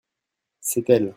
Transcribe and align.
c'est 0.61 0.89
elles. 0.89 1.09